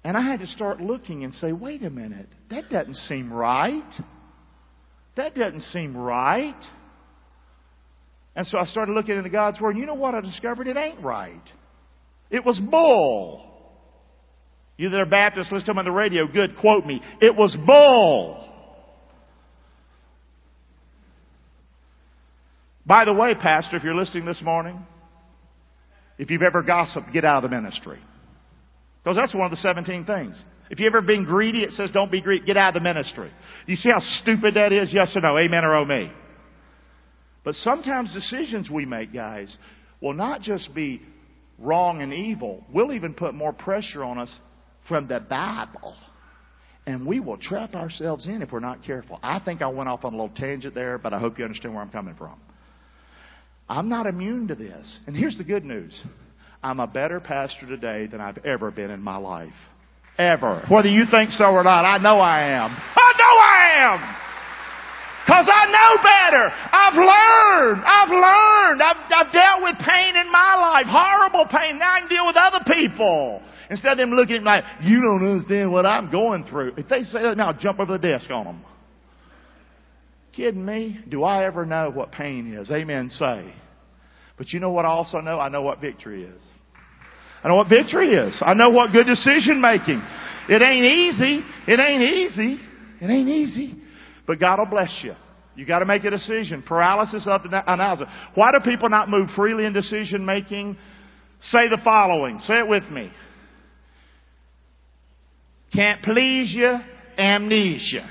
[0.03, 3.83] And I had to start looking and say, wait a minute, that doesn't seem right.
[5.15, 6.55] That doesn't seem right.
[8.35, 10.67] And so I started looking into God's Word, and you know what I discovered?
[10.67, 11.41] It ain't right.
[12.31, 13.49] It was bull.
[14.75, 16.25] You that are Baptists, listen to them on the radio.
[16.25, 16.99] Good, quote me.
[17.21, 18.49] It was bull.
[22.85, 24.83] By the way, Pastor, if you're listening this morning,
[26.17, 27.99] if you've ever gossiped, get out of the ministry.
[29.03, 30.43] Because that's one of the 17 things.
[30.69, 32.45] If you've ever been greedy, it says don't be greedy.
[32.45, 33.31] Get out of the ministry.
[33.67, 34.93] You see how stupid that is?
[34.93, 35.37] Yes or no?
[35.37, 36.11] Amen or oh me?
[37.43, 39.57] But sometimes decisions we make, guys,
[40.01, 41.01] will not just be
[41.59, 42.63] wrong and evil.
[42.73, 44.33] We'll even put more pressure on us
[44.87, 45.95] from the Bible.
[46.85, 49.19] And we will trap ourselves in if we're not careful.
[49.21, 51.73] I think I went off on a little tangent there, but I hope you understand
[51.73, 52.39] where I'm coming from.
[53.69, 54.97] I'm not immune to this.
[55.07, 56.01] And here's the good news
[56.63, 59.53] I'm a better pastor today than I've ever been in my life.
[60.17, 60.65] Ever.
[60.71, 62.71] Whether you think so or not, I know I am.
[62.71, 64.23] I know I am!
[65.25, 66.51] Cause I know better.
[66.51, 67.83] I've learned.
[67.85, 68.81] I've learned.
[68.81, 70.85] I've, I've dealt with pain in my life.
[70.87, 71.79] Horrible pain.
[71.79, 73.41] Now I can deal with other people.
[73.69, 76.73] Instead of them looking at me like, you don't understand what I'm going through.
[76.77, 78.65] If they say that now, I'll jump over the desk on them.
[80.33, 80.99] Kidding me?
[81.07, 82.69] Do I ever know what pain is?
[82.69, 83.09] Amen.
[83.09, 83.53] Say.
[84.37, 85.39] But you know what I also know?
[85.39, 86.41] I know what victory is.
[87.43, 88.37] I know what victory is.
[88.41, 90.01] I know what good decision making.
[90.49, 91.41] It ain't easy.
[91.67, 92.59] It ain't easy.
[93.01, 93.75] It ain't easy.
[94.25, 95.13] But God will bless you.
[95.55, 96.63] You got to make a decision.
[96.63, 98.07] Paralysis of analysis.
[98.33, 100.77] Why do people not move freely in decision making?
[101.41, 102.39] Say the following.
[102.39, 103.11] Say it with me.
[105.73, 106.77] Can't please you,
[107.17, 108.09] amnesia.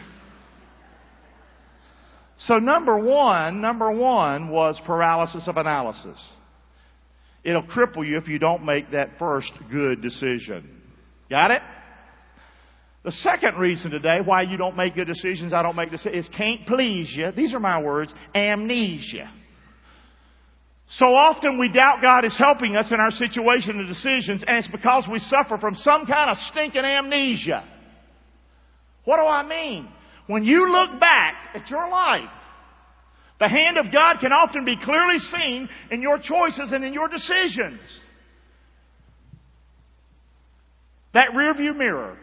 [2.46, 6.18] So number one, number one was paralysis of analysis.
[7.44, 10.80] It'll cripple you if you don't make that first good decision.
[11.30, 11.62] Got it?
[13.04, 16.36] The second reason today why you don't make good decisions, I don't make decisions, is
[16.36, 17.32] can't please you.
[17.32, 19.30] These are my words, amnesia.
[20.88, 24.68] So often we doubt God is helping us in our situation and decisions, and it's
[24.68, 27.66] because we suffer from some kind of stinking amnesia.
[29.04, 29.88] What do I mean?
[30.26, 32.30] When you look back at your life,
[33.40, 37.08] the hand of God can often be clearly seen in your choices and in your
[37.08, 37.80] decisions.
[41.14, 42.16] That rearview mirror.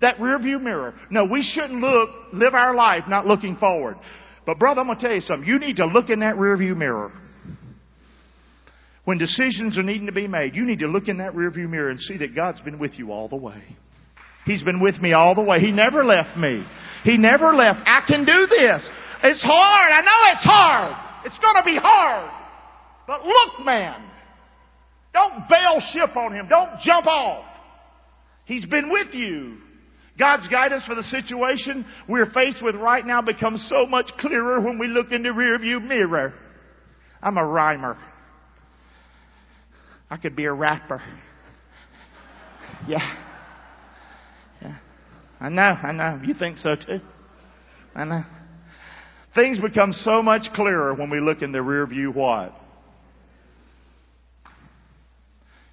[0.00, 0.94] That rearview mirror.
[1.10, 3.96] No, we shouldn't look, live our life not looking forward.
[4.46, 5.48] But brother, I'm going to tell you something.
[5.48, 7.12] You need to look in that rearview mirror.
[9.04, 11.88] When decisions are needing to be made, you need to look in that rearview mirror
[11.88, 13.62] and see that God's been with you all the way.
[14.44, 15.58] He's been with me all the way.
[15.60, 16.64] He never left me.
[17.04, 17.80] He never left.
[17.86, 18.88] I can do this.
[19.22, 19.92] It's hard.
[19.92, 20.96] I know it's hard.
[21.26, 22.30] It's going to be hard.
[23.06, 24.10] But look, man.
[25.12, 26.46] Don't bail ship on him.
[26.48, 27.44] Don't jump off.
[28.44, 29.58] He's been with you.
[30.18, 34.78] God's guidance for the situation we're faced with right now becomes so much clearer when
[34.78, 36.34] we look in the rearview mirror.
[37.22, 37.96] I'm a rhymer.
[40.10, 41.00] I could be a rapper.
[42.86, 42.98] Yeah.
[42.98, 43.29] Yeah.
[45.40, 46.20] I know, I know.
[46.24, 47.00] You think so too.
[47.94, 48.22] I know.
[49.34, 52.52] Things become so much clearer when we look in the rear view what?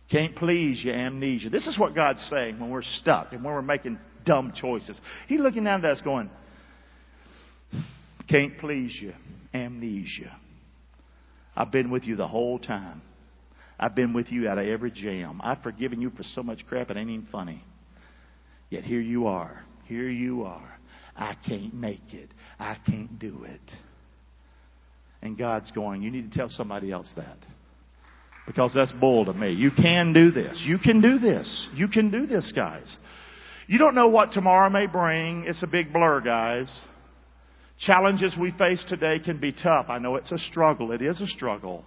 [0.10, 1.50] Can't please your amnesia.
[1.50, 5.00] This is what God's saying when we're stuck and when we're making dumb choices.
[5.28, 6.30] He's looking down at us going,
[8.30, 9.14] can't please you,
[9.54, 10.34] amnesia.
[11.56, 13.02] I've been with you the whole time.
[13.80, 15.42] I've been with you out of every jam.
[15.44, 17.64] I've forgiven you for so much crap it ain't even funny.
[18.70, 19.64] Yet here you are.
[19.86, 20.78] Here you are.
[21.16, 22.30] I can't make it.
[22.60, 23.62] I can't do it.
[25.22, 27.38] And God's going, you need to tell somebody else that.
[28.46, 29.52] Because that's bull to me.
[29.52, 30.64] You can do this.
[30.66, 31.68] You can do this.
[31.74, 32.98] You can do this, guys.
[33.68, 35.44] You don't know what tomorrow may bring.
[35.46, 36.82] It's a big blur, guys.
[37.80, 39.88] Challenges we face today can be tough.
[39.90, 40.92] I know it's a struggle.
[40.94, 41.84] It is a struggle.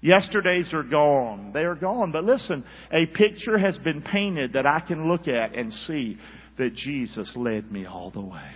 [0.00, 1.52] Yesterdays are gone.
[1.52, 2.12] They are gone.
[2.12, 6.18] But listen, a picture has been painted that I can look at and see
[6.56, 8.52] that Jesus led me all the way.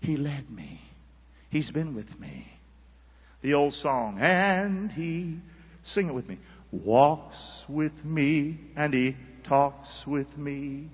[0.00, 0.80] He led me.
[1.50, 2.46] He's been with me.
[3.42, 5.38] The old song, and He,
[5.84, 6.38] sing it with me,
[6.72, 7.36] walks
[7.68, 10.88] with me and He talks with me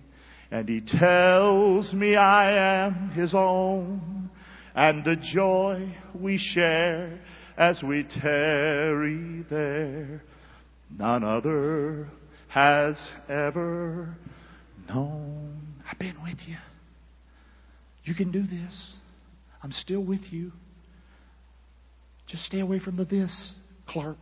[0.51, 4.31] and He tells me I am His own
[4.75, 7.21] and the joy we share
[7.61, 10.23] as we tarry there,
[10.99, 12.09] none other
[12.49, 14.17] has ever
[14.89, 15.75] known.
[15.89, 16.57] I've been with you.
[18.05, 18.95] You can do this.
[19.63, 20.53] I'm still with you.
[22.27, 23.53] Just stay away from the this,
[23.87, 24.17] Clark.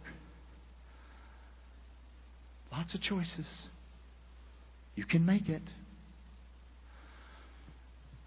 [2.73, 3.69] Lots of choices.
[4.97, 5.63] You can make it.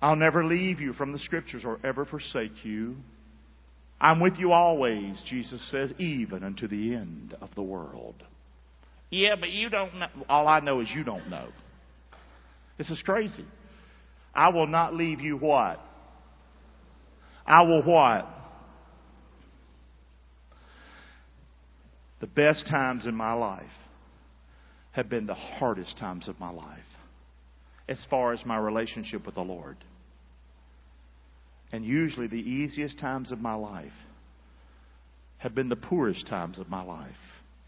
[0.01, 2.95] I'll never leave you from the scriptures or ever forsake you.
[4.01, 8.15] I'm with you always, Jesus says, even unto the end of the world.
[9.11, 10.07] Yeah, but you don't know.
[10.27, 11.47] All I know is you don't know.
[12.79, 13.45] This is crazy.
[14.33, 15.79] I will not leave you what?
[17.45, 18.27] I will what?
[22.21, 23.65] The best times in my life
[24.93, 26.79] have been the hardest times of my life
[27.87, 29.77] as far as my relationship with the Lord.
[31.71, 33.91] And usually the easiest times of my life
[35.37, 37.15] have been the poorest times of my life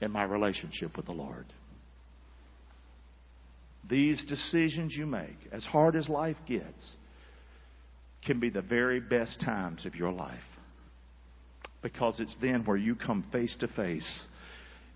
[0.01, 1.45] in my relationship with the Lord.
[3.89, 6.95] These decisions you make, as hard as life gets,
[8.25, 10.37] can be the very best times of your life.
[11.81, 14.23] Because it's then where you come face to face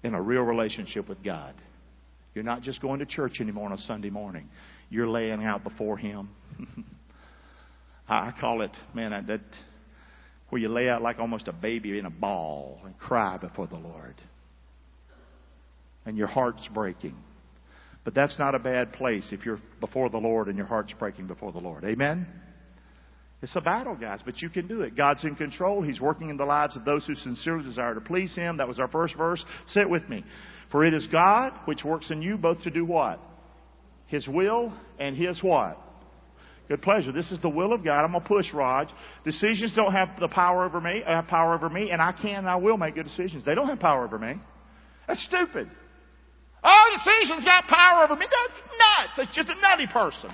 [0.03, 1.53] in a real relationship with God.
[2.33, 4.47] You're not just going to church anymore on a Sunday morning.
[4.89, 6.29] You're laying out before Him.
[8.07, 9.41] I call it, man, that
[10.49, 13.77] where you lay out like almost a baby in a ball and cry before the
[13.77, 14.15] Lord.
[16.05, 17.17] And your heart's breaking.
[18.05, 21.27] But that's not a bad place if you're before the Lord and your heart's breaking
[21.27, 21.83] before the Lord.
[21.83, 22.25] Amen?
[23.41, 24.95] It's a battle, guys, but you can do it.
[24.95, 25.83] God's in control.
[25.83, 28.57] He's working in the lives of those who sincerely desire to please Him.
[28.57, 29.43] That was our first verse.
[29.67, 30.23] Sit with me.
[30.71, 33.19] For it is God which works in you both to do what?
[34.07, 35.77] His will and His what?
[36.67, 37.11] Good pleasure.
[37.11, 38.03] This is the will of God.
[38.03, 38.89] I'm to push, Raj.
[39.23, 42.49] Decisions don't have the power over me, have power over me, and I can and
[42.49, 43.45] I will make good decisions.
[43.45, 44.35] They don't have power over me.
[45.07, 45.69] That's stupid.
[46.63, 48.25] Oh, decisions got power over me.
[48.25, 49.13] That's nuts.
[49.17, 50.29] That's just a nutty person.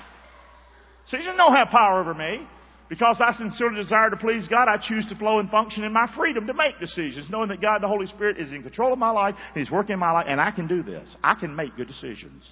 [1.05, 2.47] Decisions don't have power over me.
[2.89, 6.07] Because I sincerely desire to please God, I choose to flow and function in my
[6.15, 9.09] freedom to make decisions, knowing that God, the Holy Spirit, is in control of my
[9.09, 11.15] life, and He's working in my life, and I can do this.
[11.23, 12.43] I can make good decisions.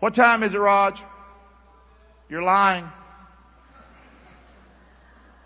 [0.00, 0.94] What time is it, Raj?
[2.28, 2.88] You're lying.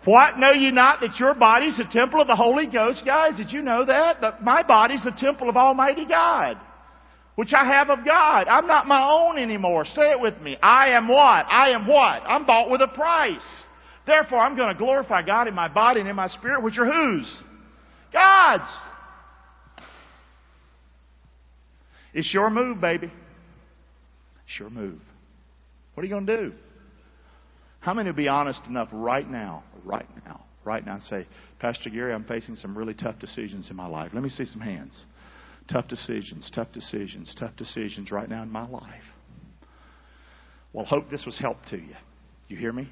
[0.05, 0.37] What?
[0.37, 3.03] Know you not that your body's the temple of the Holy Ghost?
[3.05, 4.19] Guys, did you know that?
[4.19, 6.57] That my body's the temple of Almighty God.
[7.35, 8.47] Which I have of God.
[8.47, 9.85] I'm not my own anymore.
[9.85, 10.57] Say it with me.
[10.61, 11.45] I am what?
[11.49, 12.21] I am what?
[12.25, 13.65] I'm bought with a price.
[14.05, 16.85] Therefore, I'm going to glorify God in my body and in my spirit, which are
[16.85, 17.37] whose?
[18.11, 18.69] God's.
[22.13, 23.11] It's your move, baby.
[24.45, 24.99] It's your move.
[25.93, 26.53] What are you going to do?
[27.83, 31.27] How many will be honest enough right now, right now, right now and say,
[31.59, 34.11] Pastor Gary, I'm facing some really tough decisions in my life.
[34.13, 35.03] Let me see some hands.
[35.69, 39.03] Tough decisions, tough decisions, tough decisions right now in my life.
[40.71, 41.95] Well, hope this was help to you.
[42.47, 42.89] You hear me?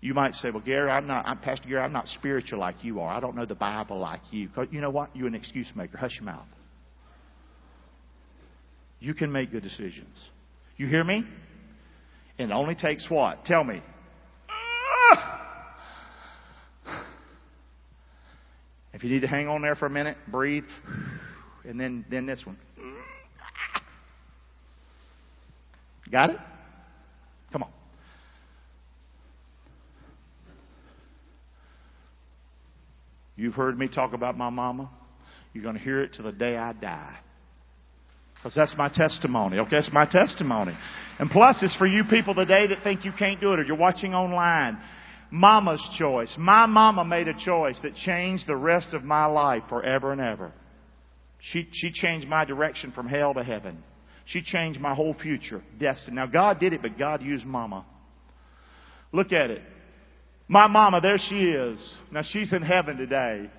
[0.00, 3.00] You might say, well, Gary, I'm not, I'm Pastor Gary, I'm not spiritual like you
[3.00, 3.12] are.
[3.12, 4.48] I don't know the Bible like you.
[4.70, 5.14] You know what?
[5.16, 5.98] You're an excuse maker.
[5.98, 6.46] Hush your mouth.
[9.00, 10.16] You can make good decisions.
[10.76, 11.24] You hear me?
[12.38, 13.44] It only takes what?
[13.44, 13.82] Tell me.
[14.48, 15.44] Ah!
[18.94, 20.64] If you need to hang on there for a minute, breathe,
[21.64, 22.56] and then, then this one.
[26.10, 26.38] Got it?
[27.52, 27.70] Come on.
[33.36, 34.90] You've heard me talk about my mama.
[35.52, 37.18] You're going to hear it till the day I die.
[38.38, 39.58] Because that's my testimony.
[39.58, 40.76] Okay, that's my testimony.
[41.18, 43.76] And plus, it's for you people today that think you can't do it or you're
[43.76, 44.78] watching online.
[45.30, 46.34] Mama's choice.
[46.38, 50.52] My mama made a choice that changed the rest of my life forever and ever.
[51.40, 53.82] She, she changed my direction from hell to heaven.
[54.24, 56.16] She changed my whole future, destiny.
[56.16, 57.84] Now God did it, but God used mama.
[59.12, 59.62] Look at it.
[60.48, 61.96] My mama, there she is.
[62.10, 63.50] Now she's in heaven today.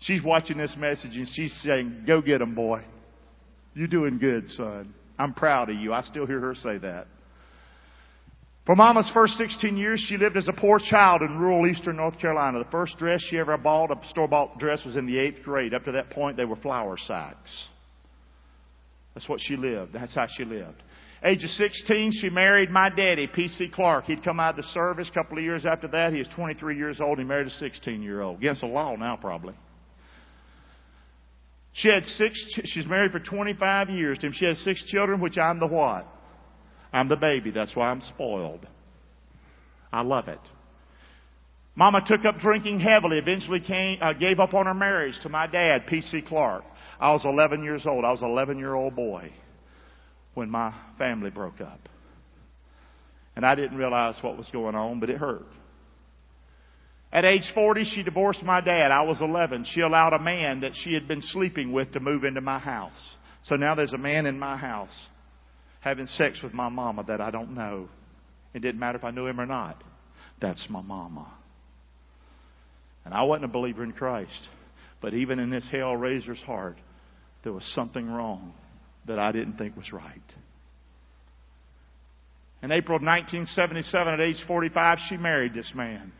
[0.00, 2.82] She's watching this message and she's saying, go get them, boy.
[3.74, 4.94] You're doing good, son.
[5.18, 5.92] I'm proud of you.
[5.92, 7.06] I still hear her say that.
[8.64, 12.18] For Mama's first 16 years, she lived as a poor child in rural eastern North
[12.20, 12.60] Carolina.
[12.60, 15.74] The first dress she ever bought, a store-bought dress, was in the eighth grade.
[15.74, 17.68] Up to that point, they were flour sacks.
[19.14, 19.92] That's what she lived.
[19.92, 20.80] That's how she lived.
[21.24, 23.70] Age of 16, she married my daddy, P.C.
[23.72, 24.04] Clark.
[24.04, 25.08] He'd come out of the service.
[25.08, 27.18] A couple of years after that, he was 23 years old.
[27.18, 28.38] He married a 16-year-old.
[28.38, 29.54] Against the law now, probably.
[31.74, 34.32] She had six, she's married for 25 years to him.
[34.34, 36.06] She has six children, which I'm the what?
[36.92, 37.50] I'm the baby.
[37.50, 38.66] That's why I'm spoiled.
[39.92, 40.40] I love it.
[41.74, 45.46] Mama took up drinking heavily, eventually came, uh, gave up on her marriage to my
[45.46, 46.22] dad, P.C.
[46.28, 46.64] Clark.
[47.00, 48.04] I was 11 years old.
[48.04, 49.32] I was an 11 year old boy
[50.34, 51.80] when my family broke up.
[53.34, 55.46] And I didn't realize what was going on, but it hurt.
[57.12, 58.90] At age 40, she divorced my dad.
[58.90, 59.66] I was 11.
[59.66, 63.16] She allowed a man that she had been sleeping with to move into my house.
[63.44, 64.96] So now there's a man in my house
[65.80, 67.88] having sex with my mama that I don't know.
[68.54, 69.82] It didn't matter if I knew him or not.
[70.40, 71.30] That's my mama.
[73.04, 74.48] And I wasn't a believer in Christ.
[75.02, 76.76] But even in this hell raiser's heart,
[77.42, 78.54] there was something wrong
[79.06, 80.22] that I didn't think was right.
[82.62, 86.12] In April of 1977, at age 45, she married this man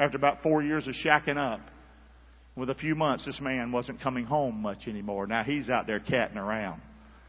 [0.00, 1.60] after about four years of shacking up.
[2.56, 5.26] With a few months, this man wasn't coming home much anymore.
[5.26, 6.80] Now he's out there catting around.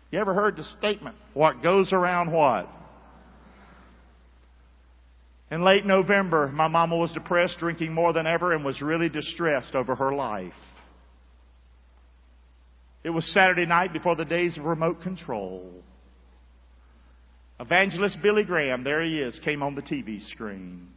[0.09, 2.67] You ever heard the statement, what goes around what?
[5.51, 9.75] In late November, my mama was depressed, drinking more than ever, and was really distressed
[9.75, 10.53] over her life.
[13.03, 15.69] It was Saturday night before the days of remote control.
[17.59, 20.87] Evangelist Billy Graham, there he is, came on the TV screen.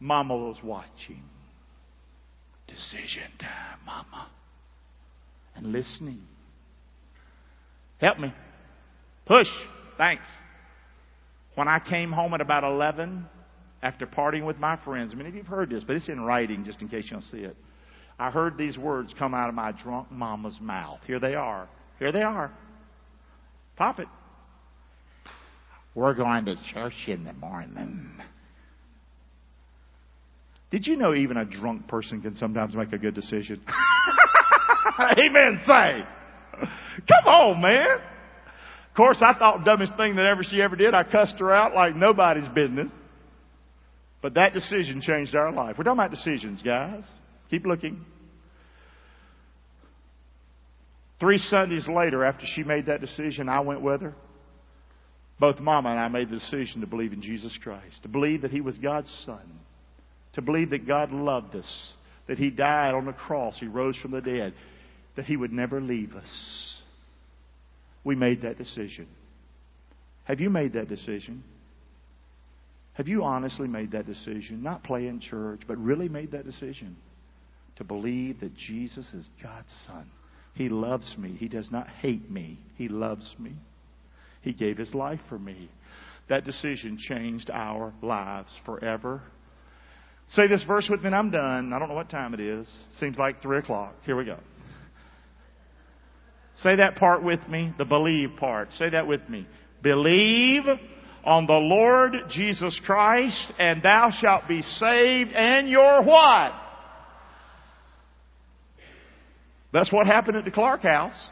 [0.00, 1.22] Mama was watching.
[2.66, 4.28] Decision time, Mama.
[5.54, 6.22] And listening.
[7.98, 8.32] Help me.
[9.26, 9.48] Push.
[9.98, 10.26] Thanks.
[11.54, 13.26] When I came home at about 11,
[13.82, 16.64] after partying with my friends, many of you have heard this, but it's in writing
[16.64, 17.56] just in case you don't see it.
[18.18, 21.00] I heard these words come out of my drunk mama's mouth.
[21.06, 21.68] Here they are.
[21.98, 22.52] Here they are.
[23.76, 24.08] Pop it.
[25.94, 28.10] We're going to church in the morning.
[30.70, 33.60] Did you know even a drunk person can sometimes make a good decision?
[35.18, 35.60] Amen.
[35.66, 36.04] Say.
[37.08, 37.98] Come on, man.
[38.90, 40.94] Of course, I thought dumbest thing that ever she ever did.
[40.94, 42.92] I cussed her out like nobody's business.
[44.22, 45.76] But that decision changed our life.
[45.78, 47.04] We're talking about decisions, guys.
[47.50, 48.04] Keep looking.
[51.18, 54.14] Three Sundays later, after she made that decision, I went with her.
[55.38, 58.50] Both Mama and I made the decision to believe in Jesus Christ, to believe that
[58.50, 59.60] He was God's Son,
[60.34, 61.92] to believe that God loved us,
[62.28, 64.54] that He died on the cross, He rose from the dead,
[65.16, 66.76] that He would never leave us.
[68.04, 69.08] We made that decision.
[70.24, 71.42] Have you made that decision?
[72.94, 74.62] Have you honestly made that decision?
[74.62, 76.96] Not playing church, but really made that decision
[77.76, 80.10] to believe that Jesus is God's Son.
[80.54, 81.36] He loves me.
[81.38, 82.58] He does not hate me.
[82.76, 83.54] He loves me.
[84.42, 85.70] He gave His life for me.
[86.28, 89.22] That decision changed our lives forever.
[90.30, 91.72] Say this verse with me and I'm done.
[91.72, 92.68] I don't know what time it is.
[92.98, 93.94] Seems like 3 o'clock.
[94.04, 94.38] Here we go.
[96.58, 98.72] Say that part with me, the believe part.
[98.74, 99.46] Say that with me.
[99.82, 100.62] Believe
[101.24, 106.52] on the Lord Jesus Christ and thou shalt be saved and your what?
[109.72, 111.28] That's what happened at the Clark house.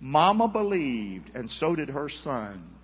[0.00, 2.75] Mama believed and so did her son.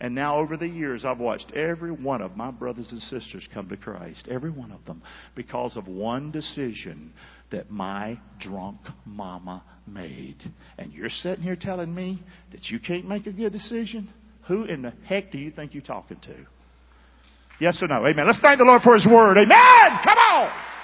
[0.00, 3.68] And now over the years, I've watched every one of my brothers and sisters come
[3.68, 4.28] to Christ.
[4.30, 5.02] Every one of them.
[5.34, 7.12] Because of one decision
[7.50, 10.36] that my drunk mama made.
[10.78, 12.22] And you're sitting here telling me
[12.52, 14.12] that you can't make a good decision?
[14.48, 16.36] Who in the heck do you think you're talking to?
[17.58, 18.06] Yes or no?
[18.06, 18.26] Amen.
[18.26, 19.38] Let's thank the Lord for His Word.
[19.38, 19.98] Amen!
[20.04, 20.75] Come on!